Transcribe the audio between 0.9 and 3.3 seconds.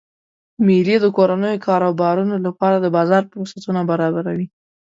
د کورنیو کاروبارونو لپاره د بازار